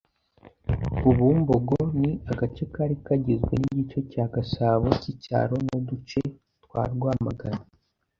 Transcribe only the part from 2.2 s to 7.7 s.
agace kari kagizwe n’igice cya Gasabo cy’icyaro n’uduce twa Rwamagana